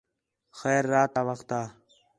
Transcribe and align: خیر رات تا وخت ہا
خیر 0.59 0.83
رات 0.93 1.09
تا 1.15 1.21
وخت 1.27 1.49
ہا 1.55 1.63